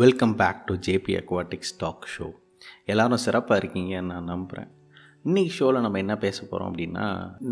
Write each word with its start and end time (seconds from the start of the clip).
Welcome 0.00 0.34
back 0.40 0.60
to 0.66 0.74
JP 0.86 1.12
Aquatics 1.20 1.72
talk 1.78 2.04
show 2.12 2.26
எல்லாரும் 2.84 3.22
சிறப்பாக 3.24 3.56
இருக்கீங்கன்னு 3.60 4.10
நான் 4.10 4.30
நம்புகிறேன் 4.32 4.68
இன்றைக்கி 5.24 5.52
ஷோவில் 5.56 5.80
நம்ம 5.80 5.98
என்ன 5.98 6.14
பேச 6.16 6.38
போகிறோம் 6.42 6.68
அப்படின்னா 6.70 7.06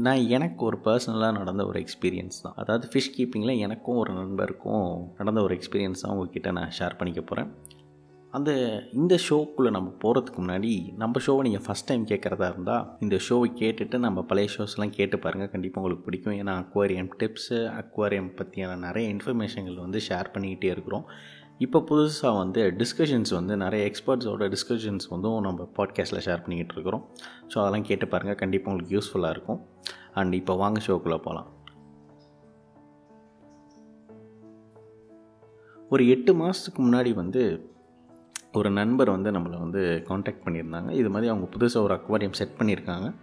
நான் 0.07 0.23
எனக்கு 0.37 0.65
ஒரு 0.65 0.79
பர்சனலாக 0.85 1.37
நடந்த 1.39 1.65
ஒரு 1.67 1.81
எக்ஸ்பீரியன்ஸ் 1.85 2.39
தான். 2.43 2.57
அதாவது 2.57 2.89
ஃபிஷ் 2.93 3.11
கீப்பிங்கில் 3.17 3.63
எனக்கும் 3.67 3.97
ஒரு 3.97 4.13
நண்பருக்கும் 4.13 4.87
நடந்த 5.19 5.43
ஒரு 5.43 5.57
எக்ஸ்பீரியன்ஸ் 5.59 6.05
தான் 6.05 6.15
உங்ககிட்ட 6.15 6.53
நான் 6.59 6.73
ஷேர் 6.79 6.99
பண்ணிக்க 7.01 7.23
போகிறேன் 7.23 7.51
அந்த 8.33 8.51
இந்த 9.01 9.15
ஷோக்குள்ளே 9.27 9.71
நம்ம 9.77 9.91
போகிறதுக்கு 10.03 10.41
முன்னாடி 10.41 10.73
நம்ம 11.03 11.21
ஷோவை 11.27 11.43
நீங்கள் 11.47 11.65
ஃபஸ்ட் 11.67 11.89
டைம் 11.91 12.05
கேட்குறதா 12.07 12.49
இருந்தால் 12.53 12.85
இந்த 13.05 13.17
ஷோவை 13.29 13.49
கேட்டுட்டு 13.61 13.99
நம்ம 13.99 14.23
பழைய 14.23 14.49
ஷோஸ்லாம் 14.57 14.93
கேட்டு 14.99 15.19
பாருங்கள் 15.19 15.51
கண்டிப்பாக 15.55 15.83
உங்களுக்கு 15.83 16.07
பிடிக்கும். 16.09 16.37
ஏன்னா 16.41 16.55
அக்வாரியம் 16.63 17.11
டிப்ஸு 17.21 17.59
அக்வாரியம் 17.81 18.31
பற்றியான 18.41 18.77
நிறைய 18.87 19.15
இன்ஃபர்மேஷன்கள் 19.15 19.79
வந்து 19.85 20.01
ஷேர் 20.09 20.33
பண்ணிக்கிட்டே 20.35 20.71
இருக்கிறோம். 20.75 21.07
இப்போ 21.65 21.79
புதுசாக 21.91 22.37
வந்து 22.37 22.61
டிஸ்கஷன்ஸ் 22.81 23.33
வந்து 23.35 23.57
நிறைய 23.57 23.91
எக்ஸ்பர்ட்ஸோட 23.91 24.45
டிஸ்கஷன்ஸ் 24.55 25.07
வந்து 25.09 25.29
நம்ம 25.41 25.69
பாட்காஸ்ட்டில் 25.77 26.23
ஷேர் 26.27 26.43
பண்ணிக்கிட்டு 26.43 26.75
இருக்கிறோம். 26.75 27.03
ஸோ 27.51 27.57
அதெல்லாம் 27.59 27.83
கேட்டு 27.83 28.09
பாருங்கள் 28.09 28.35
கண்டிப்பாக 28.35 28.71
உங்களுக்கு 28.73 28.95
யூஸ்ஃபுல்லாக 28.97 29.31
இருக்கும். 29.31 29.61
அண்ட் 30.15 30.35
இப்போ 30.35 30.55
வாங்க 30.55 30.81
ஷோக்குள்ளே 30.87 31.19
போகலாம் 31.19 31.49
ஒரு 35.91 36.09
எட்டு 36.09 36.35
மாதத்துக்கு 36.35 36.81
முன்னாடி 36.87 37.15
வந்து 37.15 37.43
ஒரு 38.53 38.71
நண்பர் 38.71 39.11
வந்து 39.11 39.31
நம்மளை 39.31 39.59
வந்து 39.59 40.03
காண்டாக்ட் 40.07 40.45
பண்ணியிருந்தாங்க. 40.47 40.91
இது 40.91 41.11
மாதிரி 41.11 41.31
அவங்க 41.31 41.47
புதுசாக 41.57 41.83
ஒரு 41.83 41.95
அக்வாரியம் 41.95 42.39
செட் 42.41 42.59
பண்ணியிருக்காங்க. 42.59 43.15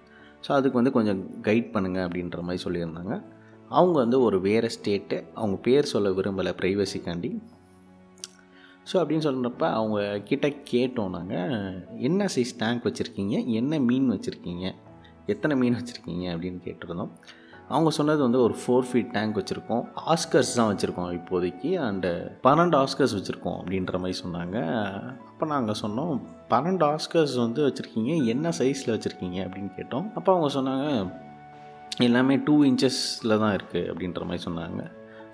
ஸோ 0.47 0.52
அதுக்கு 0.52 0.73
வந்து 0.73 0.91
கொஞ்சம் 0.91 1.22
கைட் 1.41 1.70
பண்ணுங்கள் 1.73 2.05
அப்படின்ற 2.08 2.41
மாதிரி 2.41 2.63
சொல்லியிருந்தாங்க. 2.66 3.23
அவங்க 3.70 3.99
வந்து 3.99 4.22
ஒரு 4.22 4.41
வேறு 4.41 4.70
ஸ்டேட்டு 4.77 5.23
அவங்க 5.33 5.58
பேர் 5.58 5.86
சொல்ல 5.86 6.09
விரும்பலை 6.09 6.53
ப்ரைவசிக்காண்டி 6.61 7.41
ஸோ 8.89 8.95
அப்படின்னு 8.98 9.25
சொல்கிறப்ப 9.27 9.63
அவங்க 9.71 10.20
கிட்ட 10.20 10.48
கேட்டோம் 10.71 11.09
நாங்கள் 11.09 11.88
என்ன 11.98 12.25
சைஸ் 12.35 12.53
டேங்க் 12.57 12.86
வச்சுருக்கீங்க? 12.86 13.45
என்ன 13.45 13.80
மீன் 13.80 14.11
வச்சுருக்கீங்க? 14.11 14.75
எத்தனை 15.25 15.58
மீன் 15.58 15.75
வச்சுருக்கீங்க? 15.75 16.25
அப்படின்னு 16.36 16.59
கேட்டிருந்தோம். 16.67 17.09
அவங்க 17.67 17.89
சொன்னது 17.89 18.22
வந்து 18.22 18.41
ஒரு 18.41 18.56
ஃபோர் 18.61 18.88
ஃபீட் 18.89 19.11
டேங்க் 19.11 19.38
வச்சுருக்கோம். 19.38 19.86
ஆஸ்கர்ஸ் 20.13 20.53
தான் 20.56 20.75
வச்சுருக்கோம் 20.75 21.13
இப்போதைக்கு. 21.19 21.69
அண்டு 21.88 22.11
பன்னெண்டு 22.44 22.75
ஆஸ்கர்ஸ் 22.81 23.16
வச்சுருக்கோம் 23.17 23.58
அப்படின்ற 23.61 24.00
மாதிரி 24.00 24.19
சொன்னாங்க. 24.25 24.58
அப்போ 25.28 25.45
நாங்கள் 25.45 25.80
சொன்னோம் 25.81 26.22
பன்னெண்டு 26.50 26.86
ஆஸ்கர்ஸ் 26.94 27.36
வந்து 27.36 27.61
வச்சுருக்கீங்க. 27.67 28.25
என்ன 28.25 28.50
சைஸில் 28.50 28.94
வச்சுருக்கீங்க? 28.95 29.39
அப்படின்னு 29.47 29.72
கேட்டோம். 29.80 30.13
அப்போ 30.13 30.33
அவங்க 30.36 30.50
சொன்னாங்க 30.59 31.13
எல்லாமே 31.97 32.36
டூ 32.36 32.63
இன்ச்சஸில் 32.63 33.39
தான் 33.39 33.56
இருக்குது 33.56 33.89
அப்படின்ற 33.91 34.22
மாதிரி 34.23 34.44
சொன்னாங்க. 34.44 34.83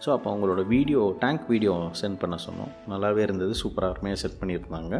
ஸோ 0.04 0.10
அப்போ 0.16 0.28
அவங்களோட 0.32 0.62
வீடியோ 0.74 1.02
டேங்க் 1.24 1.44
வீடியோ 1.54 1.74
சென்ட் 2.02 2.20
பண்ண 2.22 2.36
சொன்னோம். 2.46 2.72
நல்லாவே 2.92 3.22
இருந்தது 3.28 3.54
சூப்பராக 3.62 3.94
அருமையாக 3.94 4.20
செட் 4.24 4.40
பண்ணியிருந்தாங்க. 4.42 4.96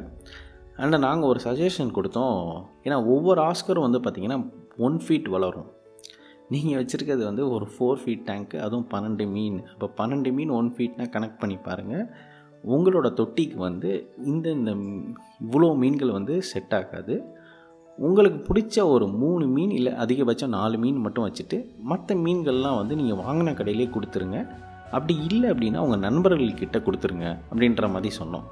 அண்ட் 0.82 0.98
நாங்கள் 1.08 1.30
ஒரு 1.32 1.40
சஜஷன் 1.46 1.96
கொடுத்தோம். 1.98 2.40
ஏன்னா 2.86 2.98
ஒவ்வொரு 3.14 3.42
ஆஸ்கரும் 3.50 3.88
வந்து 3.88 4.02
பார்த்திங்கன்னா 4.04 4.40
ஒன் 4.88 4.98
ஃபீட் 5.06 5.30
வளரும். 5.36 5.70
நீங்கள் 6.54 6.80
வச்சுருக்கிறது 6.80 7.24
வந்து 7.30 7.44
ஒரு 7.56 7.66
ஃபோர் 7.74 8.00
ஃபீட் 8.04 8.24
டேங்க்கு 8.30 8.58
அதுவும் 8.66 8.88
பன்னெண்டு 8.94 9.26
மீன். 9.36 9.60
அப்போ 9.74 9.88
பன்னெண்டு 10.00 10.32
மீன் 10.38 10.54
ஒன் 10.60 10.72
ஃபீட்னால் 10.78 11.12
கனெக்ட் 11.16 11.42
பண்ணி 11.44 11.58
பாருங்கள் 11.68 12.08
உங்களோட 12.64 13.08
தொட்டிக்கு 13.20 13.58
வந்து 13.68 13.92
இந்த 14.32 14.48
இந்த 14.58 14.72
இவ்வளோ 15.46 15.70
மீன்கள் 15.84 16.18
வந்து 16.18 16.34
செட் 16.50 16.74
ஆகாது. 16.80 17.16
உங்களுக்கு 18.08 18.40
பிடிச்ச 18.50 18.76
ஒரு 18.96 19.06
மூணு 19.22 19.46
மீன் 19.56 19.74
இல்லை 19.78 19.94
அதிகபட்சம் 20.04 20.54
நாலு 20.58 20.76
மீன் 20.84 21.00
மட்டும் 21.06 21.26
வச்சுட்டு 21.28 21.58
மற்ற 21.92 22.16
மீன்கள்லாம் 22.26 22.78
வந்து 22.82 22.94
நீங்கள் 23.00 23.22
வாங்கின 23.24 23.54
கடையிலே 23.60 23.88
கொடுத்துருங்க. 23.96 24.40
அப்படி 24.96 25.14
இல்லை 25.30 25.48
அப்படின்னா 25.54 25.84
உங்கள் 25.86 26.04
நண்பர்கள்கிட்ட 26.08 26.80
கொடுத்துருங்க 26.88 27.28
அப்படின்ற 27.52 27.90
மாதிரி 27.94 28.12
சொன்னோம். 28.22 28.48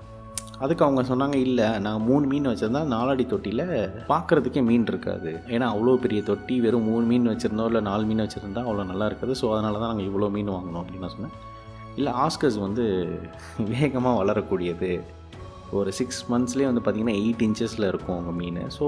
அதுக்கு 0.64 0.84
அவங்க 0.86 1.02
சொன்னாங்க 1.10 1.36
இல்லை 1.48 1.68
நாங்கள் 1.84 2.06
மூணு 2.08 2.26
மீன் 2.32 2.50
வச்சுருந்தா 2.50 2.82
நாலாடி 2.94 3.26
தொட்டியில் 3.34 3.66
பார்க்குறதுக்கே 4.10 4.62
மீன் 4.70 4.88
இருக்காது. 4.92 5.32
ஏன்னா 5.54 5.68
அவ்வளோ 5.74 5.94
பெரிய 6.06 6.22
தொட்டி 6.30 6.56
வெறும் 6.66 6.88
மூணு 6.90 7.06
மீன் 7.12 7.30
வச்சுருந்தோம் 7.32 7.70
இல்லை 7.72 7.82
நாலு 7.90 8.04
மீன் 8.10 8.24
வச்சுருந்தா 8.26 8.64
அவ்வளோ 8.68 8.86
நல்லா 8.92 9.08
இருக்காது. 9.12 9.36
ஸோ 9.42 9.48
அதனால 9.54 9.80
தான் 9.82 9.92
நாங்கள் 9.92 10.10
இவ்வளோ 10.10 10.30
மீன் 10.36 10.52
வாங்கினோம் 10.56 10.82
அப்படின்னு 10.82 11.06
நான் 11.08 11.16
சொன்னேன். 11.18 11.36
இல்லை 12.00 12.12
ஆஸ்கர்ஸ் 12.26 12.60
வந்து 12.66 12.86
வேகமாக 13.74 14.20
வளரக்கூடியது. 14.22 14.92
ஒரு 15.80 15.90
சிக்ஸ் 16.00 16.22
மந்த்ஸ்லேயே 16.34 16.70
வந்து 16.72 16.84
பார்த்திங்கன்னா 16.84 17.18
எயிட் 17.24 17.44
இன்ச்சஸில் 17.48 17.90
இருக்கும் 17.92 18.18
உங்கள் 18.20 18.38
மீன். 18.42 18.62
ஸோ 18.78 18.86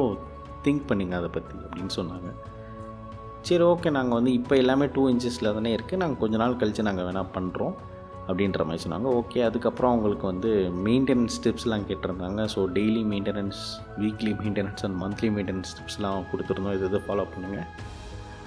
திங்க் 0.66 0.84
பண்ணிங்க 0.92 1.16
அதை 1.22 1.30
பற்றி 1.38 1.58
அப்படின்னு 1.66 1.94
சொன்னாங்க. 2.00 2.30
சரி 3.48 3.64
ஓகே 3.72 3.90
நாங்கள் 3.96 4.18
வந்து 4.18 4.32
இப்போ 4.40 4.54
எல்லாமே 4.64 4.86
டூ 4.96 5.04
இன்ச்சஸில் 5.12 5.56
தானே 5.58 5.72
இருக்குது 5.78 6.00
நாங்கள் 6.02 6.22
கொஞ்ச 6.24 6.36
நாள் 6.42 6.60
கழித்து 6.62 6.88
நாங்கள் 6.88 7.08
வேணால் 7.08 7.32
பண்ணுறோம் 7.38 7.74
அப்படின்ற 8.28 8.64
மாதிரி 8.68 8.82
சொன்னாங்க. 8.84 9.08
ஓகே 9.20 9.40
அதுக்கப்புறம் 9.48 9.92
அவங்களுக்கு 9.94 10.26
வந்து 10.32 10.50
மெயின்டெனன்ஸ் 10.88 11.38
டிப்ஸ்லாம் 11.46 11.86
கேட்டிருந்தாங்க. 11.90 12.42
So 12.54 12.60
daily 12.78 13.02
maintenance 13.14 13.62
weekly 14.02 14.34
maintenance 14.42 14.84
and 14.88 14.98
monthly 15.04 15.30
maintenance 15.38 15.74
டிப்ஸ்லாம் 15.78 16.28
கொடுத்துருந்தோம். 16.32 16.76
இது 16.78 16.88
இது 16.92 17.02
ஃபாலோ 17.08 17.26
பண்ணுங்கள் 17.34 17.68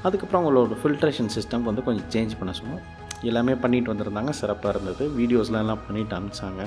அதுக்கப்புறம் 0.09 0.41
அவங்களோட 0.41 0.79
ஃபில்ட்ரேஷன் 0.83 1.33
சிஸ்டம் 1.37 1.67
வந்து 1.71 1.85
கொஞ்சம் 1.89 2.09
சேஞ்ச் 2.15 2.39
பண்ண 2.39 2.55
சொன்னோம். 2.61 2.83
எல்லாமே 3.31 3.57
பண்ணிட்டு 3.65 3.93
வந்திருந்தாங்க. 3.93 4.33
சிறப்பாக 4.41 4.73
இருந்தது. 4.75 5.05
வீடியோஸ்லாம் 5.19 5.65
எல்லாம் 5.67 5.85
பண்ணிட்டு 5.89 6.17
அனுப்பிச்சாங்க. 6.19 6.65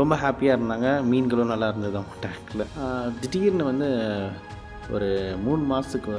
ரொம்ப 0.00 0.14
ஹாப்பியாக 0.24 0.56
இருந்தாங்க. 0.58 0.88
மீன்களும் 1.10 1.52
நல்லா 1.52 1.68
இருந்தது 1.72 1.96
அவங்க 2.00 2.16
டேங்கில் 2.26 2.64
திடீர்னு 3.22 3.66
வந்து 3.70 3.88
ஒரு 4.92 5.36
மூணு 5.42 5.62
மாதத்துக்கு 5.62 6.12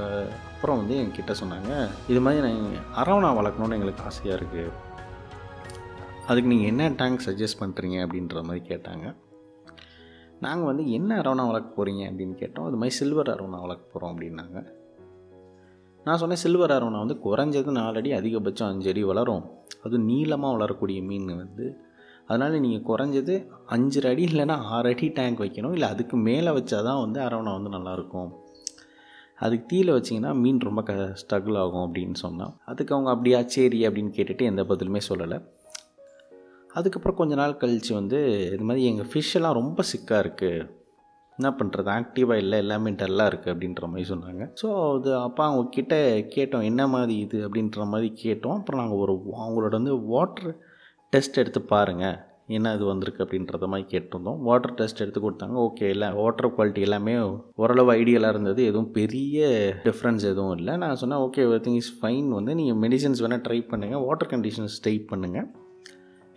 அப்புறம் 0.53 0.77
வந்து 0.77 0.95
என்கிட்ட 0.95 1.33
சொன்னாங்க 1.41 1.89
இது 2.07 2.21
மாதிரி 2.21 2.41
நான் 2.47 2.65
அரவணா 2.95 3.29
வளர்க்கணுன்னு 3.39 3.77
எங்களுக்கு 3.77 4.03
ஆசையாக 4.03 4.39
இருக்குது 4.39 4.71
அதுக்கு 6.25 6.49
நீங்கள் 6.49 6.67
என்ன 6.67 6.89
டேங்க் 6.89 7.21
சஜஸ்ட் 7.25 7.59
பண்ணுறீங்க 7.59 7.97
அப்படின்ற 8.05 8.43
மாதிரி 8.43 8.75
கேட்டாங்க. 8.75 9.15
நாங்கள் 10.39 10.65
வந்து 10.65 10.91
என்ன 10.91 11.21
அரவணா 11.21 11.45
வளர்க்க 11.47 11.77
போகிறீங்க 11.77 12.03
அப்படின்னு 12.09 12.35
கேட்டோம். 12.39 12.65
அது 12.65 12.75
மாதிரி 12.75 12.95
சில்வர் 12.95 13.31
அரவணா 13.35 13.59
வளர்க்க 13.61 13.93
போகிறோம் 13.93 14.11
அப்படின்னாங்க. 14.13 14.73
நான் 16.03 16.17
சொன்னேன் 16.17 16.37
சில்வர் 16.37 16.71
அரவணா 16.71 16.97
வந்து 16.97 17.19
குறைஞ்சது 17.25 17.71
நாலடி 17.71 18.11
அதிகபட்சம் 18.11 18.67
அஞ்சு 18.67 18.89
அடி 18.89 19.03
வளரும். 19.03 19.45
அது 19.83 19.99
நீளமாக 19.99 20.55
வளரக்கூடிய 20.55 21.01
மீன் 21.01 21.35
வந்து. 21.35 21.81
அதனால் 22.27 22.59
நீங்கள் 22.59 22.87
குறைஞ்சது 22.89 23.47
அஞ்சு 23.65 24.09
அடி 24.09 24.25
இல்லைன்னா 24.25 24.57
ஆறு 24.61 24.89
அடி 24.89 25.07
டேங்க் 25.07 25.39
வைக்கணும். 25.39 25.71
இல்லை 25.71 25.89
அதுக்கு 25.89 26.17
மேலே 26.17 26.49
வச்சா 26.49 26.83
தான் 26.83 26.99
வந்து 26.99 27.21
அரவணா 27.21 27.61
வந்து 27.61 27.69
நல்லாயிருக்கும் 27.77 28.45
அதுக்கு 29.39 29.65
தீயில் 29.65 29.95
வச்சிங்கன்னா 29.95 30.31
மீன் 30.43 30.59
ரொம்ப 30.67 30.81
க 30.83 30.93
ஸ்ட்ரகிள் 31.21 31.57
ஆகும் 31.63 31.83
அப்படின்னு 31.87 32.17
சொன்னால் 32.23 32.53
அதுக்கு 32.65 32.93
அவங்க 32.95 33.09
அப்படியா 33.09 33.39
சரி 33.55 33.79
அப்படின்னு 33.87 34.11
கேட்டுட்டு 34.17 34.43
எந்த 34.51 34.63
பதிலுமே 34.63 35.01
சொல்லலை. 35.09 35.37
அதுக்கப்புறம் 36.73 37.19
கொஞ்ச 37.19 37.35
நாள் 37.35 37.59
கழித்து 37.61 37.93
வந்து 37.93 38.19
இது 38.53 38.63
மாதிரி 38.63 38.85
எங்கள் 38.85 39.09
ஃபிஷ்ஷெல்லாம் 39.11 39.59
ரொம்ப 39.59 39.83
சிக்காக 39.91 40.23
இருக்குது 40.23 40.65
என்ன 41.39 41.49
பண்ணுறது 41.57 41.89
ஆக்டிவாக 41.95 42.41
இல்லை 42.43 42.57
எல்லாமே 42.57 42.91
டல்லாக 42.91 43.29
இருக்குது 43.31 43.53
அப்படின்ற 43.53 43.87
மாதிரி 43.91 44.05
சொன்னாங்க. 44.13 44.43
ஸோ 44.61 44.67
அது 44.95 45.11
அப்போ 45.17 45.41
அவங்க 45.43 45.63
கிட்டே 45.69 45.99
கேட்டோம் 46.35 46.63
என்ன 46.63 46.87
மாதிரி 46.87 47.15
இது? 47.17 47.39
அப்படின்ற 47.47 47.85
மாதிரி 47.93 48.09
கேட்டோம். 48.23 48.57
அப்புறம் 48.59 48.81
நாங்கள் 48.81 48.97
ஒரு 48.97 49.13
அவங்களோட 49.43 49.73
வந்து 49.81 49.95
வாட்ரு 50.13 50.53
டெஸ்ட் 51.09 51.37
எடுத்து 51.37 51.61
பாருங்கள் 51.73 52.17
என்ன 52.55 52.73
இது 52.75 52.85
வந்திருக்கு 52.89 53.23
அப்படின்றத 53.23 53.67
மாதிரி 53.71 53.85
கேட்டிருந்தோம். 53.93 54.37
வாட்டர் 54.47 54.75
டெஸ்ட் 54.79 55.01
எடுத்து 55.03 55.21
கொடுத்தாங்க. 55.23 55.55
ஓகே 55.67 55.87
இல்லை 55.93 56.07
வாட்டர் 56.19 56.47
குவாலிட்டி 56.57 56.81
எல்லாமே 56.87 57.15
ஓரளவு 57.63 57.91
ஐடியலாக 58.01 58.33
இருந்தது. 58.35 58.61
எதுவும் 58.71 58.91
பெரிய 58.99 59.47
டிஃப்ரென்ஸ் 59.87 60.25
எதுவும் 60.31 60.55
இல்லை. 60.59 60.75
நான் 60.83 60.99
சொன்னேன் 61.01 61.23
okay 61.25 61.43
every 61.47 61.61
thing 61.65 61.79
is 61.81 61.91
fine 61.99 62.29
வந்து 62.37 62.53
நீங்கள் 62.59 62.79
மெடிசன்ஸ் 62.85 63.23
வேணால் 63.25 63.43
ட்ரை 63.47 63.59
பண்ணுங்கள் 63.73 64.05
வாட்டர் 64.07 64.31
கண்டிஷன்ஸ் 64.33 64.77
ட்ரை 64.85 64.95
பண்ணுங்கள் 65.11 65.47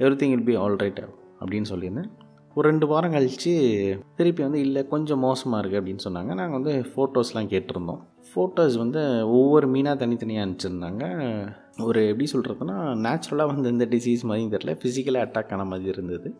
everything 0.22 0.34
will 0.38 0.46
be 0.50 0.56
all 0.64 0.78
right 0.84 1.00
அப்படின்னு 1.40 1.70
சொல்லியிருந்தேன். 1.74 2.10
ஒரு 2.56 2.66
ரெண்டு 2.70 2.86
வாரம் 2.92 3.12
கழித்து 3.16 3.52
திருப்பி 4.18 4.42
வந்து 4.46 4.60
இல்லை 4.66 4.82
கொஞ்சம் 4.94 5.22
மோசமாக 5.26 5.60
இருக்குது 5.62 5.80
அப்படின்னு 5.80 6.04
சொன்னாங்க. 6.06 6.32
நாங்கள் 6.40 6.58
வந்து 6.58 6.72
ஃபோட்டோஸ்லாம் 6.92 7.50
கேட்டிருந்தோம். 7.52 8.00
ஃபோட்டோஸ் 8.30 8.76
வந்து 8.82 9.00
ஒவ்வொரு 9.38 9.66
மீனாக 9.74 9.96
தனித்தனியாக 10.02 10.44
அனுப்பிச்சிருந்தாங்க. 10.46 11.04
ஒரு 11.88 12.00
எப்படி 12.10 12.26
சொல்கிறதுனா 12.32 12.76
நேச்சுரலாக 13.06 13.50
வந்து 13.52 13.70
எந்த 13.72 13.84
டிசீஸ் 13.94 14.22
மாதிரி 14.30 14.48
தெரில 14.54 14.72
ஃபிசிக்கலாக 14.80 15.26
அட்டாக் 15.26 15.52
ஆன 15.56 15.64
மாதிரி 15.72 15.88
இருந்தது. 15.94 16.30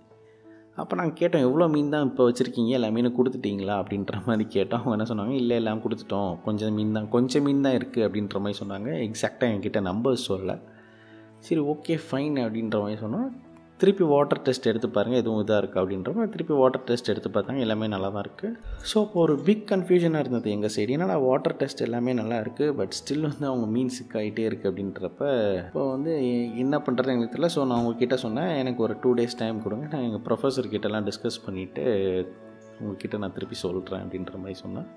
அப்போ 0.81 0.95
நாங்கள் 0.99 1.19
கேட்டோம் 1.21 1.45
எவ்வளோ 1.47 1.65
மீன் 1.75 1.93
தான் 1.95 2.07
இப்போ 2.09 2.25
வச்சுருக்கீங்க? 2.29 2.71
எல்லா 2.79 2.89
மீனும் 2.97 3.17
கொடுத்துட்டீங்களா? 3.19 3.75
அப்படின்ற 3.83 4.15
மாதிரி 4.27 4.45
கேட்டோம். 4.57 4.83
அவங்க 4.83 4.97
என்ன 4.97 5.07
சொன்னாங்க 5.11 5.35
இல்லை 5.43 5.57
எல்லாம் 5.61 5.83
கொடுத்துட்டோம். 5.85 6.33
கொஞ்சம் 6.47 6.75
மீன் 6.79 6.97
தான் 6.97 7.09
கொஞ்சம் 7.15 7.45
மீன் 7.47 7.65
தான் 7.67 7.77
இருக்குது 7.79 8.07
அப்படின்ற 8.07 8.41
மாதிரி 8.45 8.59
சொன்னாங்க. 8.63 8.91
எக்ஸாக்டாக 9.07 9.53
என்கிட்ட 9.55 9.81
நம்பர்ஸ் 9.91 10.29
சொல்லலை. 10.31 10.57
சரி 11.47 11.61
ஓகே 11.73 11.97
ஃபைன் 12.07 12.37
அப்படின்ற 12.45 12.79
மாதிரி 12.85 13.01
சொன்னோம். 13.05 13.29
திருப்பி 13.81 14.05
வாட்டர் 14.13 14.41
டெஸ்ட் 14.47 14.69
எடுத்து 14.71 14.89
பாருங்கள் 14.97 15.21
எதுவும் 15.23 15.41
இதாக 15.43 15.59
இருக்குது 15.63 15.81
அப்படின்றப்ப 15.83 16.25
திருப்பி 16.35 16.55
வாட்டர் 16.61 16.85
டெஸ்ட் 16.89 17.11
எடுத்து 17.13 17.31
பார்த்தாங்க 17.37 17.61
எல்லாமே 17.67 17.87
நல்லா 17.95 18.09
தான் 18.15 18.25
இருக்குது 18.27 18.57
ஸோ 18.91 18.97
இப்போ 19.05 19.19
ஒரு 19.25 19.35
பிக் 19.47 19.65
கன்ஃபியூஷனாக 19.73 20.25
இருந்தது 20.25 20.51
எங்கள் 20.57 20.73
சைடு 20.75 20.95
ஏன்னா 20.97 21.17
வாட்டர் 21.27 21.57
டெஸ்ட் 21.61 21.83
எல்லாமே 21.87 22.13
நல்லா 22.21 22.39
இருக்குது 22.45 22.75
பட் 22.81 22.95
ஸ்டில் 22.99 23.27
வந்து 23.29 23.47
அவங்க 23.51 23.67
மீன் 23.75 23.93
சிக் 23.97 24.17
ஆகிட்டே 24.21 24.45
இருக்குது 24.51 24.71
அப்படின்றப்ப 24.71 25.23
இப்போ 25.65 25.85
வந்து 25.95 26.13
என்ன 26.65 26.83
பண்ணுறது 26.87 27.13
எங்களுக்கு 27.15 27.35
தெரியல. 27.37 27.51
ஸோ 27.57 27.67
நான் 27.71 27.81
உங்ககிட்ட 27.83 28.19
சொன்னேன் 28.27 28.53
எனக்கு 28.63 28.83
ஒரு 28.89 28.97
டூ 29.05 29.13
டேஸ் 29.21 29.41
டைம் 29.43 29.65
கொடுங்க. 29.67 29.87
நான் 29.95 30.07
எங்கள் 30.09 30.25
ப்ரொஃபஸர் 30.29 30.71
கிட்டலாம் 30.75 31.09
டிஸ்கஸ் 31.11 31.41
பண்ணிவிட்டு 31.47 31.85
உங்ககிட்ட 32.81 33.17
நான் 33.25 33.37
திருப்பி 33.39 33.59
சொல்கிறேன் 33.65 34.05
அப்படின்ற 34.05 34.37
மாதிரி 34.45 34.59
சொன்னேன். 34.65 34.89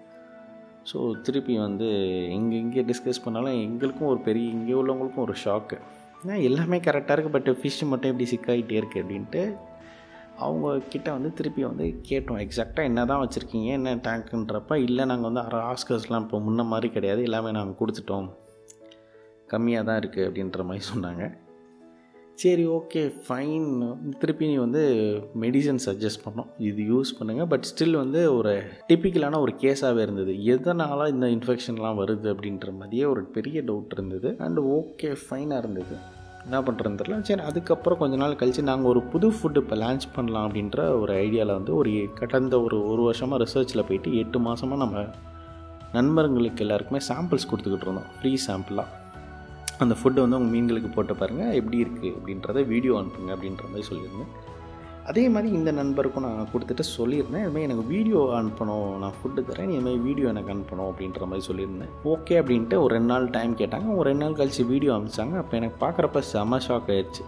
ஸோ 0.89 0.97
திருப்பி 1.25 1.53
வந்து 1.67 1.87
எங்கே 2.37 2.57
இங்கே 2.63 2.81
டிஸ்கஸ் 2.89 3.25
பண்ணாலும் 3.25 3.59
எங்களுக்கும் 3.65 4.11
ஒரு 4.13 4.21
பெரிய 4.29 4.45
இங்கே 4.57 4.73
உள்ளவங்களுக்கும் 4.79 5.25
ஒரு 5.27 5.35
ஷாக்கு 5.43 5.77
எல்லாமே 6.49 6.77
கரெக்டாக 6.87 7.15
இருக்குது. 7.15 7.35
பட் 7.37 7.49
ஃபிஷ் 7.59 7.83
மட்டும் 7.91 8.11
எப்படி 8.11 8.27
சிக்காகிட்டே 8.33 8.75
இருக்குது 8.81 9.01
அப்படின்ட்டு 9.03 9.43
அவங்க 10.45 10.67
கிட்ட 10.93 11.07
வந்து 11.15 11.29
திருப்பி 11.33 11.61
வந்து 11.63 11.85
கேட்டோம். 12.09 12.39
எக்ஸாக்டாக 12.45 12.89
என்ன 12.89 13.05
தான் 13.11 13.21
வச்சுருக்கீங்க? 13.23 13.69
என்ன 13.79 13.95
டேங்க்குன்றப்ப 14.07 14.77
இல்லை 14.87 15.03
நாங்கள் 15.11 15.29
வந்து 15.29 15.43
அரை 15.47 15.59
ஆஸ்கர்ஸ்லாம் 15.71 16.23
இப்போ 16.25 16.39
முன்ன 16.47 16.65
மாதிரி 16.71 16.89
கிடையாது. 16.95 17.21
எல்லாமே 17.29 17.51
நாங்கள் 17.57 17.79
கொடுத்துட்டோம். 17.81 18.29
கம்மியாக 19.51 19.87
தான் 19.89 19.99
இருக்குது 20.01 20.27
அப்படின்ற 20.29 20.63
மாதிரி 20.69 20.85
சொன்னாங்க. 20.91 21.23
சரி 22.41 22.63
ஓகே 22.75 23.01
ஃபைன் 23.25 23.67
திருப்பி 24.21 24.45
நீ 24.47 24.55
வந்து 24.57 24.81
மெடிசன் 25.41 25.81
சஜஸ்ட் 25.85 26.23
பண்ணோம் 26.23 26.47
இது 26.69 26.81
யூஸ் 26.91 27.11
பண்ணுங்கள் 27.19 27.49
பட் 27.51 27.67
ஸ்டில் 27.69 27.99
வந்து 27.99 28.21
ஒரு 28.37 28.53
டிப்பிக்கலான 28.89 29.39
ஒரு 29.39 29.53
கேஸாகவே 29.63 30.01
இருந்தது. 30.05 30.33
எதனால் 30.53 31.11
இந்த 31.13 31.27
இன்ஃபெக்ஷன்லாம் 31.27 31.99
வருது 32.01 32.27
அப்படின்ற 32.33 32.71
மாதிரியே 32.79 33.05
ஒரு 33.05 33.23
பெரிய 33.35 33.61
டவுட் 33.61 33.93
இருந்தது. 33.97 34.31
அண்ட் 34.39 34.59
ஓகே 34.77 35.11
ஃபைனாக 35.23 35.61
இருந்தது. 35.63 35.95
என்ன 36.45 36.59
பண்ணுறதுன்னு 36.67 36.99
தெரியல. 37.01 37.19
சரி 37.29 37.45
அதுக்கப்புறம் 37.49 38.01
கொஞ்ச 38.01 38.15
நாள் 38.23 38.39
கழித்து 38.41 38.63
நாங்கள் 38.71 38.91
ஒரு 38.93 39.03
புது 39.13 39.29
ஃபுட்டு 39.35 39.61
இப்போ 39.63 39.77
லான்ச் 39.83 40.07
பண்ணலாம் 40.15 40.47
அப்படின்ற 40.47 40.79
ஒரு 41.03 41.13
ஐடியாவில் 41.25 41.57
வந்து 41.59 41.75
ஒரு 41.75 41.93
கடந்த 42.21 42.61
ஒரு 42.61 42.79
ஒரு 42.93 43.03
வருஷமாக 43.09 43.41
ரிசர்ச்சில் 43.43 43.87
போயிட்டு 43.89 44.11
எட்டு 44.23 44.39
மாதமாக 44.49 44.83
நம்ம 44.85 45.05
நண்பர்களுக்கு 45.93 46.65
எல்லாருக்குமே 46.67 47.03
சாம்பிள்ஸ் 47.11 47.49
கொடுத்துக்கிட்டு 47.51 47.87
இருந்தோம். 47.87 48.11
ஃப்ரீ 48.17 48.33
சாம்பிளாக 48.47 49.01
அந்த 49.85 49.95
ஃபுட்டை 49.99 50.23
வந்து 50.23 50.37
உங்கள் 50.39 50.53
மீன்களுக்கு 50.55 50.89
போட்டு 50.95 51.13
பாருங்கள் 51.21 51.55
எப்படி 51.59 51.77
இருக்குது 51.83 52.15
அப்படின்றத 52.17 52.61
வீடியோ 52.73 52.95
அனுப்புங்க 53.01 53.31
அப்படின்ற 53.35 53.63
மாதிரி 53.71 53.87
சொல்லியிருந்தேன். 53.91 54.31
அதே 55.09 55.23
மாதிரி 55.33 55.47
இந்த 55.59 55.69
நண்பருக்கும் 55.79 56.25
நான் 56.25 56.51
கொடுத்துட்டு 56.51 56.83
சொல்லியிருந்தேன். 56.97 57.43
இதுமாதிரி 57.45 57.67
எனக்கு 57.67 57.85
வீடியோ 57.93 58.19
அனுப்பணும் 58.39 58.91
நான் 59.01 59.15
ஃபுட்டு 59.17 59.41
தரேன் 59.49 59.71
இதுமாதிரி 59.75 60.01
வீடியோ 60.09 60.27
எனக்கு 60.33 60.53
அனுப்பணும் 60.53 60.89
அப்படின்ற 60.91 61.25
மாதிரி 61.31 61.45
சொல்லியிருந்தேன். 61.47 61.91
ஓகே 62.13 62.35
அப்படின்ட்டு 62.41 62.77
ஒரு 62.83 62.91
ரெண்டு 62.97 63.11
நாள் 63.13 63.25
டைம் 63.37 63.53
கேட்டாங்க. 63.61 63.89
ஒரு 63.99 64.05
ரெண்டு 64.09 64.23
நாள் 64.25 64.37
கழித்து 64.39 64.65
வீடியோ 64.73 64.93
அனுப்பிச்சாங்க. 64.95 65.35
அப்போ 65.41 65.55
எனக்கு 65.61 65.77
பார்க்குறப்ப 65.85 66.21
செம 66.33 66.59
ஷாக் 66.67 66.91
ஆயிடுச்சு. 66.95 67.25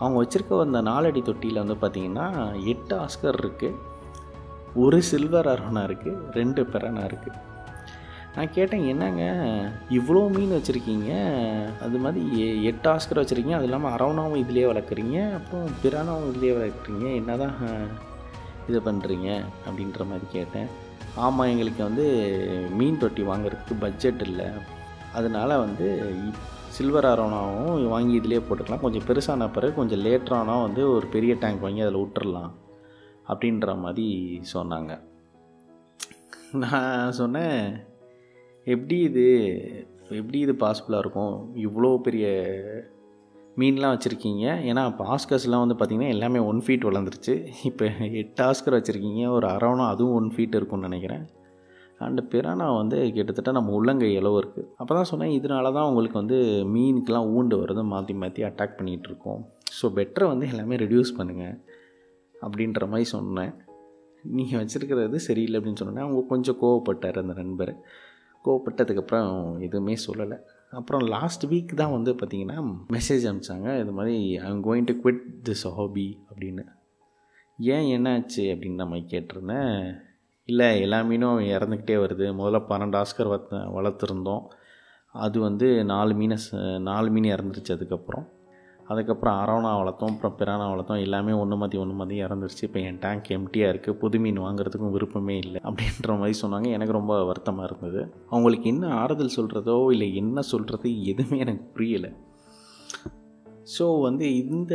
அவங்க 0.00 0.16
வச்சுருக்க 0.22 0.58
அந்த 0.66 0.80
நாலடி 0.90 1.22
தொட்டியில் 1.28 1.62
வந்து 1.62 1.78
பார்த்திங்கன்னா 1.84 2.26
எட்டு 2.72 2.94
ஆஸ்கர் 3.04 3.40
இருக்குது 3.42 3.78
ஒரு 4.82 4.98
சில்வர் 5.10 5.50
அரோனா 5.52 5.84
இருக்குது 5.88 6.20
ரெண்டு 6.38 6.62
பெரனா 6.72 7.04
இருக்குது 7.10 7.38
நான் 8.36 8.50
கேட்டேன் 8.50 8.82
என்னங்க? 8.82 9.22
இவ்வளோ 9.90 10.36
மீன் 10.36 10.50
வச்சுருக்கீங்க? 10.50 11.28
அது 11.82 11.98
மாதிரி 11.98 12.38
எ- 12.38 12.62
எட்டு 12.62 12.90
ஆஸ்கர் 12.90 13.14
வச்சுருக்கீங்க. 13.14 13.50
அது 13.50 13.64
இல்லாமல் 13.64 13.92
அரவணாவும் 13.92 14.36
இதிலே 14.36 14.62
வளர்க்குறீங்க. 14.62 15.34
அப்புறம் 15.34 15.70
பிரானாவும் 15.82 16.28
இதிலே 16.28 16.52
வளர்க்குறீங்க. 16.52 17.14
என்ன 17.14 17.36
தான் 17.36 17.54
இது 18.68 18.80
பண்ணுறீங்க 18.80 19.44
அப்படின்ற 19.68 19.98
மாதிரி 19.98 20.24
கேட்டேன். 20.32 20.66
ஆமாம் 21.16 21.46
எங்களுக்கு 21.46 21.82
வந்து 21.82 22.36
மீன் 22.76 22.98
தொட்டி 22.98 23.22
வாங்குறதுக்கு 23.22 23.74
பட்ஜெட் 23.80 24.20
இல்லை. 24.20 24.46
அதனால் 25.14 25.58
வந்து 25.58 26.14
சில்வர் 26.68 27.04
அரவணாவும் 27.04 27.88
வாங்கி 27.88 28.12
இதிலே 28.12 28.38
போட்டுக்கலாம். 28.38 28.80
கொஞ்சம் 28.80 29.02
பெருசான 29.02 29.52
பிறகு 29.52 29.74
கொஞ்சம் 29.74 30.04
லேட்டரானா 30.04 30.62
வந்து 30.62 30.90
ஒரு 30.90 31.06
பெரிய 31.06 31.36
டேங்க் 31.40 31.60
வாங்கி 31.60 31.80
அதில் 31.80 31.96
விட்டுறலாம். 31.96 32.50
அப்படின்ற 33.28 33.78
மாதிரி 33.78 34.40
சொன்னாங்க. 34.54 35.00
நான் 36.52 37.12
சொன்னேன் 37.12 37.88
எப்படி 38.72 38.96
இது 39.08 39.26
எப்படி 40.20 40.38
இது 40.44 40.54
பாசிபிளாக 40.62 41.02
இருக்கும்? 41.04 41.34
இவ்வளோ 41.66 41.90
பெரிய 42.06 42.26
மீன்லாம் 43.60 43.92
வச்சுருக்கீங்க. 43.94 44.44
ஏன்னா 44.70 44.82
இப்போ 44.90 45.04
ஆஸ்கர்ஸ்லாம் 45.14 45.62
வந்து 45.64 45.76
பார்த்திங்கன்னா 45.78 46.14
எல்லாமே 46.14 46.40
ஒன் 46.50 46.62
ஃபீட் 46.64 46.88
வளர்ந்துருச்சு. 46.88 47.34
இப்போ 47.70 47.84
எட்டு 48.22 48.42
ஆஸ்கர் 48.48 48.76
வச்சுருக்கீங்க. 48.78 49.22
ஒரு 49.36 49.46
அரவணம் 49.54 49.92
அதுவும் 49.92 50.16
ஒன் 50.20 50.28
ஃபீட் 50.34 50.58
இருக்கும்னு 50.58 50.88
நினைக்கிறேன். 50.88 51.24
அண்டு 52.06 52.22
பிரானா 52.32 52.66
வந்து 52.80 52.98
கிட்டத்தட்ட 53.16 53.50
நம்ம 53.56 53.72
உள்ளங்கை 53.78 54.10
அளவு 54.20 54.36
இருக்குது 54.42 54.68
அப்போ 54.80 54.92
தான் 54.98 55.08
சொன்னேன் 55.10 55.34
இதனால 55.38 55.72
தான் 55.76 55.88
உங்களுக்கு 55.88 56.16
வந்து 56.20 56.38
மீனுக்கெலாம் 56.74 57.30
ஊண்டு 57.38 57.56
வருது 57.62 57.82
மாற்றி 57.94 58.14
மாற்றி 58.22 58.46
அட்டாக் 58.48 58.78
பண்ணிகிட்டு 58.78 59.08
இருக்கோம். 59.10 59.40
ஸோ 59.78 59.88
பெட்டரை 59.98 60.28
வந்து 60.32 60.46
எல்லாமே 60.52 60.76
ரெடியூஸ் 60.84 61.10
பண்ணுங்கள் 61.18 61.56
அப்படின்ற 62.44 62.86
மாதிரி 62.92 63.08
சொன்னேன். 63.14 63.52
நீங்கள் 64.36 64.60
வச்சுருக்கிறது 64.60 65.18
சரியில்லை 65.26 65.58
அப்படின்னு 65.58 65.80
சொன்னேன். 65.82 66.04
அவங்க 66.06 66.22
கொஞ்சம் 66.32 66.58
கோவப்பட்டார் 66.62 67.22
அந்த 67.24 67.34
நண்பர். 67.42 67.74
கோவப்பட்டதுக்கப்புறம் 68.44 69.60
எதுவுமே 69.60 69.94
சொல்லலை. 70.06 70.38
அப்புறம் 70.70 71.08
லாஸ்ட் 71.08 71.46
வீக் 71.46 71.74
தான் 71.74 71.90
வந்து 71.90 72.12
பார்த்திங்கன்னா 72.12 72.76
மெசேஜ் 72.92 73.24
அனுப்பிச்சாங்க. 73.30 73.80
இது 73.80 73.92
மாதிரி 73.92 74.38
I'm 74.38 74.64
going 74.64 74.84
to 74.84 74.94
quit 74.94 75.20
this 75.48 75.70
hobby 75.70 76.18
அப்படின்னு. 76.30 76.64
ஏன் 77.58 77.88
என்னாச்சு 77.94 78.36
அப்படின்னு 78.36 78.74
நம்ம 78.74 78.96
கேட்டிருந்தேன். 78.96 79.96
இல்லை 80.44 80.80
எல்லா 80.80 81.00
மீனும் 81.00 81.42
இறந்துக்கிட்டே 81.56 81.96
வருது. 82.04 82.26
முதல்ல 82.40 82.60
பன்னெண்டு 82.68 83.02
ஆஸ்கர் 83.02 83.28
வளர்த்து 83.28 83.56
வளர்த்துருந்தோம். 83.56 84.44
அது 85.12 85.40
வந்து 85.40 85.84
நாலு 85.84 86.14
மீனை 86.14 86.36
நாலு 86.78 87.10
மீன் 87.10 87.32
இறந்துருச்சு 87.34 87.72
அதுக்கப்புறம். 87.72 88.28
அதுக்கப்புறம் 88.90 89.36
அரவணா 89.40 89.70
வளர்த்தோம் 89.80 90.12
அப்புறம் 90.12 90.36
பிரானா 90.38 90.64
வளர்த்தோம் 90.72 91.00
எல்லாமே 91.00 91.32
ஒன்று 91.32 91.56
மாற்றி 91.56 91.78
ஒன்று 91.78 91.94
மாற்றி 91.94 92.22
இறந்துருச்சு. 92.24 92.62
இப்போ 92.62 92.80
என் 92.80 92.98
டேங்க் 92.98 93.28
எம்டியாக 93.28 93.72
இருக்குது 93.72 93.92
புது 93.92 94.18
மீன் 94.18 94.40
வாங்குறதுக்கும் 94.40 94.90
விருப்பமே 94.90 95.36
இல்லை. 95.36 95.60
அப்படின்ற 95.64 96.16
மாதிரி 96.18 96.38
சொன்னாங்க. 96.42 96.70
எனக்கு 96.70 96.92
ரொம்ப 96.92 97.24
வருத்தமாக 97.24 97.68
இருந்தது. 97.68 98.14
அவங்களுக்கு 98.28 98.68
என்ன 98.68 98.94
ஆறுதல் 98.94 99.36
சொல்கிறதோ 99.36 99.90
இல்லை 99.90 100.14
என்ன 100.14 100.40
சொல்கிறது 100.40 101.04
எதுவுமே 101.04 101.38
எனக்கு 101.38 101.64
புரியலை. 101.76 102.10
ஸோ 103.78 104.00
வந்து 104.00 104.36
இந்த 104.36 104.74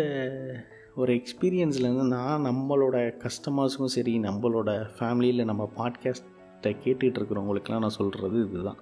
ஒரு 0.96 1.14
எக்ஸ்பீரியன்ஸ்லேருந்து 1.14 2.08
நான் 2.08 2.46
நம்மளோட 2.46 2.98
கஸ்டமர்ஸுக்கும் 3.24 3.96
சரி 3.98 4.20
நம்மளோட 4.20 4.70
ஃபேமிலியில் 5.00 5.44
நம்ம 5.44 5.64
பாட்காஸ்ட்டை 5.78 6.72
கேட்டுட்டு 6.84 7.18
இருக்கிறவங்களுக்கெல்லாம் 7.20 7.86
நான் 7.86 8.00
சொல்கிறது 8.02 8.38
இதுதான். 8.50 8.80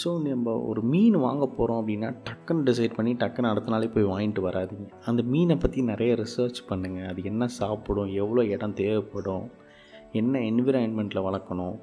ஸோ 0.00 0.08
நம்ம 0.22 0.54
ஒரு 0.70 0.80
மீன் 0.92 1.14
வாங்க 1.24 1.44
போகிறோம் 1.46 1.78
அப்படின்னா 1.80 2.08
டக்குன்னு 2.26 2.64
டிசைட் 2.68 2.96
பண்ணி 2.96 3.12
டக்குன்னு 3.20 3.50
அடுத்த 3.50 3.72
நாளே 3.74 3.88
போய் 3.94 4.08
வாங்கிட்டு 4.12 4.42
வராதீங்க. 4.46 4.88
அந்த 5.08 5.20
மீனை 5.32 5.56
பற்றி 5.62 5.82
நிறைய 5.90 6.14
ரிசர்ச் 6.22 6.58
பண்ணுங்கள் 6.70 7.08
அது 7.10 7.22
என்ன 7.30 7.46
சாப்பிடும் 7.60 8.10
எவ்வளோ 8.22 8.42
இடம் 8.54 8.74
தேவைப்படும் 8.80 9.46
என்ன 10.20 10.34
என்விரான்மெண்ட்டில் 10.50 11.26
வளர்க்கணும். 11.28 11.76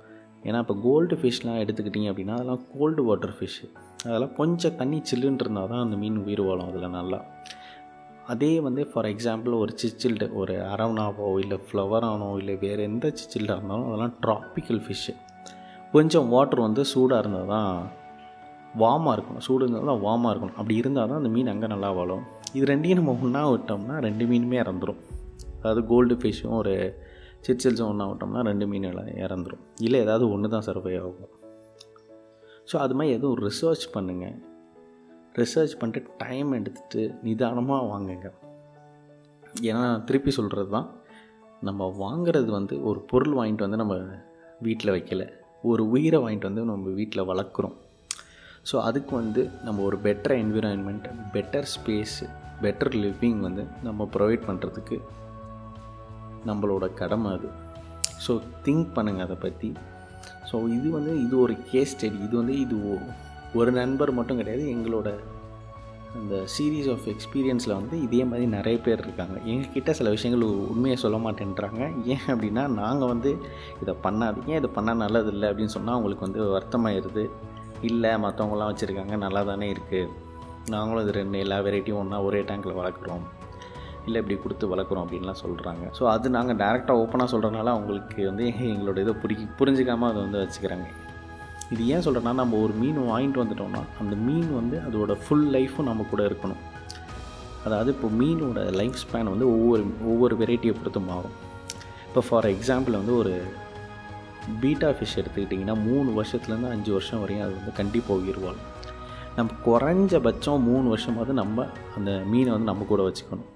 ஏன்னா 0.48 0.60
இப்போ 0.64 0.76
கோல்டு 0.86 1.16
ஃபிஷ்லாம் 1.22 1.60
எடுத்துக்கிட்டிங்க 1.64 2.12
அப்படின்னா 2.12 2.36
அதெல்லாம் 2.38 2.64
கோல்டு 2.74 3.02
வாட்டர் 3.10 3.36
ஃபிஷ்ஷு 3.40 3.66
அதெல்லாம் 4.06 4.36
கொஞ்சம் 4.42 4.78
தண்ணி 4.82 5.00
சில்லுன்னு 5.12 5.44
இருந்தால் 5.46 5.72
தான் 5.74 5.84
அந்த 5.86 5.98
மீன் 6.04 6.22
உயிர் 6.26 6.44
வாழும் 6.48 6.70
அதில் 6.70 6.96
நல்லா. 6.98 7.20
அதே 8.34 8.54
வந்து 8.68 8.82
ஃபார் 8.92 9.10
எக்ஸாம்பிள் 9.14 9.54
ஒரு 9.64 9.72
சிச்சில்டு 9.82 10.28
ஒரு 10.42 10.54
அரவணாவோ 10.74 11.30
இல்லை 11.44 11.60
ஃப்ளவரானோ 11.68 12.30
இல்லை 12.42 12.56
வேறு 12.66 12.84
எந்த 12.92 13.08
சிச்சில்டாக 13.20 13.58
இருந்தாலும் 13.58 13.90
அதெல்லாம் 13.90 14.16
ட்ராபிக்கல் 14.26 14.84
ஃபிஷ்ஷு 14.86 15.16
கொஞ்சம் 15.96 16.30
வாட்டர் 16.34 16.66
வந்து 16.68 16.84
சூடாக 16.92 17.22
இருந்தால் 17.24 17.52
தான் 17.56 17.74
வார்மாக 18.82 19.14
இருக்கணும். 19.16 19.44
சூடு 19.48 19.64
இருந்தால் 19.66 19.90
தான் 19.92 20.04
வார்மாக 20.06 20.32
இருக்கணும். 20.34 20.58
அப்படி 20.60 20.76
இருந்தால் 20.82 21.10
தான் 21.10 21.20
அந்த 21.22 21.32
மீன் 21.36 21.52
அங்கே 21.54 21.68
நல்லா 21.74 21.90
வாழும். 21.98 22.24
இது 22.58 22.66
ரெண்டையும் 22.72 23.00
நம்ம 23.00 23.14
ஒன்றா 23.26 23.44
விட்டோம்னா 23.54 23.96
ரெண்டு 24.08 24.24
மீனுமே 24.32 24.58
இறந்துடும் 24.64 25.02
அதாவது 25.60 25.82
கோல்டு 25.92 26.16
ஃபிஷ்ஷும் 26.22 26.56
ஒரு 26.62 26.74
சிட்சில்ஸும் 27.46 27.90
ஒன்றா 27.92 28.06
விட்டோம்னா 28.10 28.42
ரெண்டு 28.50 28.66
மீன் 28.72 28.88
இறந்துடும் 29.26 29.64
இல்லை 29.86 30.00
ஏதாவது 30.06 30.26
ஒன்று 30.34 30.54
தான் 30.56 30.66
சர்வை 30.68 30.94
ஆகும். 31.02 31.32
ஸோ 32.70 32.76
அது 32.84 32.94
மாதிரி 32.98 33.16
எதுவும் 33.18 33.40
ரிசர்ச் 33.48 33.86
பண்ணுங்கள் 33.96 34.36
ரிசர்ச் 35.42 35.74
பண்ணிட்டு 35.82 36.12
டைம் 36.24 36.50
எடுத்துகிட்டு 36.60 37.02
நிதானமாக 37.28 37.88
வாங்குங்க. 37.92 38.28
ஏன்னா 39.70 39.84
திருப்பி 40.10 40.32
சொல்கிறது 40.38 40.70
தான் 40.78 40.88
நம்ம 41.68 41.88
வாங்குறது 42.04 42.50
வந்து 42.58 42.76
ஒரு 42.90 43.00
பொருள் 43.12 43.38
வாங்கிட்டு 43.40 43.66
வந்து 43.66 43.82
நம்ம 43.82 43.96
வீட்டில் 44.68 44.94
வைக்கலை. 44.96 45.28
ஒரு 45.72 45.84
உயிரை 45.96 46.20
வாங்கிட்டு 46.24 46.50
வந்து 46.50 46.64
நம்ம 46.72 46.94
வீட்டில் 47.00 47.30
வளர்க்குறோம். 47.32 47.76
ஸோ 48.66 48.76
அதுக்கு 48.82 49.16
வந்து 49.16 49.42
நம்ம 49.64 49.82
ஒரு 49.84 49.98
better 50.04 50.36
environment 50.38 51.08
better 51.34 51.68
space 51.74 52.26
better 52.62 52.94
living 53.00 53.40
வந்து 53.40 53.64
நம்ம 53.84 54.08
ப்ரொவைட் 54.14 54.48
பண்ணுறதுக்கு 54.48 54.98
நம்மளோட 56.46 56.94
கடமை 56.94 57.32
அது. 57.32 57.50
ஸோ 58.26 58.34
திங்க் 58.66 58.90
பண்ணுங்கள் 58.96 59.22
அதை 59.22 59.36
பற்றி 59.38 59.70
ஸோ 60.50 60.58
இது 60.70 60.88
வந்து 60.92 61.22
இது 61.22 61.40
ஒரு 61.40 61.54
கேஸ் 61.64 61.94
ஸ்டடி 61.94 62.20
இது 62.24 62.36
வந்து 62.38 62.60
இது 62.60 62.76
ஒ- 62.90 63.06
ஒரு 63.54 63.72
நண்பர் 63.72 64.12
மட்டும் 64.12 64.38
கிடையாது 64.38 64.64
எங்களோட 64.70 65.10
அந்த 66.14 66.36
சீரீஸ் 66.54 66.90
ஆஃப் 66.92 67.06
எக்ஸ்பீரியன்ஸில் 67.08 67.76
வந்து 67.76 68.02
இதே 68.02 68.24
மாதிரி 68.24 68.46
நிறைய 68.48 68.78
பேர் 68.80 69.00
இருக்காங்க. 69.00 69.38
எங்ககிட்ட 69.46 69.92
சில 69.92 70.10
விஷயங்கள் 70.10 70.44
உண்மையை 70.68 70.98
சொல்ல 70.98 71.18
மாட்டேன்றாங்க. 71.18 71.82
ஏன் 72.06 72.26
அப்படின்னா 72.28 72.64
நாங்கள் 72.76 73.08
வந்து 73.08 73.32
இதை 73.82 73.96
பண்ணாதீங்க 74.04 74.52
இதை 74.58 74.70
பண்ணால் 74.76 75.02
நல்லதில்லை 75.02 75.48
அப்படின்னு 75.50 75.76
சொன்னால் 75.76 75.96
அவங்களுக்கு 75.96 76.28
வந்து 76.28 76.42
வருத்தமாயிடுது 76.52 77.24
இல்லை 77.90 78.12
மற்றவங்களாம் 78.26 78.70
வச்சுருக்காங்க 78.72 79.16
நல்லா 79.24 79.42
தானே 79.52 79.68
இருக்குது 79.76 80.12
நாங்களும் 80.74 81.04
இது 81.06 81.14
ரெண்டு 81.20 81.38
எல்லா 81.44 81.58
வெரைட்டியும் 81.66 82.02
ஒன்றா 82.02 82.18
ஒரே 82.28 82.42
டேங்கில் 82.50 82.78
வளர்க்குறோம். 82.80 83.24
இல்லை 84.08 84.18
இப்படி 84.22 84.36
கொடுத்து 84.44 84.66
வளர்க்குறோம் 84.74 85.04
அப்படின்லாம் 85.04 85.40
சொல்கிறாங்க 85.42 85.84
ஸோ 85.98 86.04
அது 86.14 86.28
நாங்கள் 86.36 86.60
டேரெக்டாக 86.62 87.02
ஓப்பனாக 87.04 87.32
சொல்கிறனால 87.34 87.74
அவங்களுக்கு 87.76 88.22
வந்து 88.30 88.46
எங்களோட 88.74 88.98
இதை 89.06 89.14
புரிக்கி 89.24 89.46
புரிஞ்சிக்காமல் 89.60 90.10
அதை 90.12 90.20
வந்து 90.26 90.40
வச்சுக்கிறாங்க. 90.44 90.88
இது 91.74 91.84
ஏன் 91.94 92.04
சொல்கிறேன்னா 92.06 92.34
நம்ம 92.42 92.58
ஒரு 92.66 92.74
மீன் 92.82 93.00
வாங்கிட்டு 93.12 93.42
வந்துட்டோம்னா 93.44 93.82
அந்த 94.02 94.16
மீன் 94.28 94.50
வந்து 94.60 94.78
அதோடய 94.88 95.18
ஃபுல் 95.26 95.48
லைஃப்பும் 95.56 95.90
நம்ம 95.90 96.06
கூட 96.12 96.24
இருக்கணும். 96.30 96.62
அதாவது 97.68 97.90
இப்போ 97.96 98.08
மீனோட 98.22 98.62
லைஃப் 98.80 98.98
ஸ்பேன் 99.04 99.32
வந்து 99.34 99.46
ஒவ்வொரு 99.56 99.84
ஒவ்வொரு 100.12 100.36
வெரைட்டியை 100.42 100.74
பொறுத்து 100.80 101.02
மாறும். 101.12 101.36
இப்போ 102.08 102.24
ஃபார் 102.30 102.48
எக்ஸாம்பிள் 102.56 103.00
வந்து 103.02 103.16
ஒரு 103.22 103.34
பீட்டா 104.62 104.90
ஃபிஷ் 104.90 105.18
எடுத்துக்கிட்டிங்கன்னா 105.20 105.76
மூணு 105.84 106.10
வருஷத்துலேருந்து 106.20 106.70
அஞ்சு 106.70 106.92
வருஷம் 106.92 107.20
வரையும் 107.20 107.44
அது 107.46 107.54
வந்து 107.54 107.72
கண்டிப்பாக 107.72 108.20
உயிர் 108.20 108.40
வாழும் 108.40 108.70
நம்ம 109.36 109.52
குறைஞ்சபட்சம் 109.66 110.66
மூணு 110.70 110.96
வருஷமாவது 110.96 111.34
நம்ம 111.34 111.68
அந்த 111.96 112.12
மீனை 112.26 112.52
வந்து 112.52 112.72
நம்ம 112.72 112.86
கூட 112.86 113.02
வச்சுக்கணும். 113.04 113.50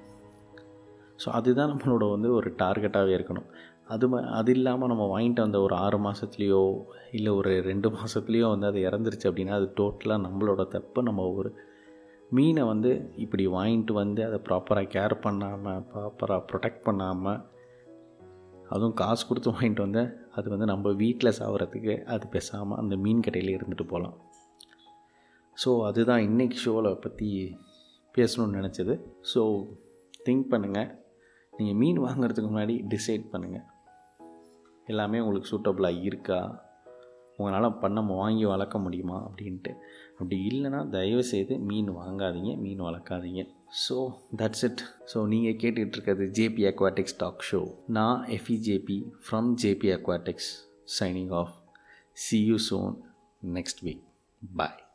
ஸோ 1.24 1.30
அதுதான் 1.30 1.70
நம்மளோட 1.70 2.10
வந்து 2.12 2.34
ஒரு 2.34 2.56
டார்கெட்டாகவே 2.58 3.14
இருக்கணும். 3.18 3.48
அது 3.90 4.08
ம 4.08 4.22
அது 4.30 4.52
இல்லாமல் 4.52 4.88
நம்ம 4.88 5.04
வாங்கிட்டு 5.06 5.42
வந்த 5.42 5.62
ஒரு 5.62 5.76
ஆறு 5.76 5.98
மாதத்துலேயோ 5.98 6.86
இல்லை 7.12 7.32
ஒரு 7.34 7.62
ரெண்டு 7.62 7.90
மாதத்துலேயோ 7.90 8.48
வந்து 8.50 8.68
அது 8.68 8.80
இறந்துருச்சு 8.80 9.30
அப்படின்னா 9.30 9.50
அது 9.50 9.74
டோட்டலாக 9.78 10.22
நம்மளோட 10.22 10.68
தப்பு 10.68 11.04
நம்ம 11.04 11.28
ஒரு 11.32 11.52
மீனை 12.34 12.64
வந்து 12.64 13.12
இப்படி 13.16 13.48
வாங்கிட்டு 13.48 13.92
வந்து 13.92 14.26
அதை 14.26 14.40
ப்ராப்பராக 14.50 14.92
கேர் 14.96 15.16
பண்ணாமல் 15.22 15.84
ப்ராப்பராக 15.94 16.42
ப்ரொடெக்ட் 16.52 16.84
பண்ணாமல் 16.84 17.40
அதுவும் 18.70 18.94
காசு 18.94 19.28
கொடுத்து 19.28 19.52
வாங்கிட்டு 19.52 19.80
வந்து 19.80 20.28
அது 20.36 20.50
வந்து 20.50 20.66
நம்ம 20.66 20.92
வீட்டில் 20.92 21.38
சாப்பிட்றதுக்கு 21.40 22.04
அது 22.04 22.28
பேசாமல் 22.28 22.78
அந்த 22.78 22.96
மீன் 22.96 23.20
கடையில் 23.20 23.56
இருந்துட்டு 23.58 23.86
போகலாம் 23.88 24.18
ஸோ 25.66 25.86
அதுதான் 25.86 26.22
இன்றைக்கி 26.22 26.54
ஷோவில் 26.54 26.98
பற்றி 26.98 27.58
பேசணும்னு 28.16 28.58
நினச்சது. 28.60 28.94
ஸோ 29.34 29.42
திங்க் 30.26 30.52
பண்ணுங்கள் 30.52 30.90
நீங்கள் 31.58 31.76
மீன் 31.76 32.00
வாங்குறதுக்கு 32.00 32.50
முன்னாடி 32.54 32.76
டிசைட் 32.90 33.26
பண்ணுங்கள் 33.32 33.66
எல்லாமே 34.86 35.20
உங்களுக்கு 35.20 35.52
சூட்டபுளாக 35.52 36.02
இருக்கா? 36.02 36.66
உங்களால் 37.38 37.78
பண்ண 37.78 38.02
வாங்கி 38.02 38.46
வளர்க்க 38.46 38.80
முடியுமா? 38.80 39.30
அப்படின்ட்டு. 39.30 39.72
அப்படி 40.20 40.48
இல்லைன்னா 40.48 40.90
தயவுசெய்து 40.90 41.58
மீன் 41.60 41.90
வாங்காதீங்க 41.90 42.58
மீன் 42.58 42.82
வளர்க்காதீங்க. 42.82 43.42
ஸோ 43.88 43.96
தட்ஸ் 44.38 44.64
இட் 44.64 44.82
ஸோ 45.14 45.28
நீங்கள் 45.28 45.54
கேட்டுக்கிட்டு 45.54 45.96
இருக்கிறது 45.98 46.26
ஜேபி 46.26 46.66
அக்வாட்டிக்ஸ் 46.72 47.18
டாக் 47.18 47.46
ஷோ 47.52 47.62
நான் 47.88 48.24
எஃப்இஜேபி 48.28 48.98
from 49.26 49.50
JP 49.64 49.92
Aquatics 49.98 50.50
signing 51.00 51.30
off 51.30 51.54
see 52.14 52.46
you 52.46 52.58
soon 52.70 52.96
next 53.44 53.84
week 53.84 54.04
bye 54.42 54.87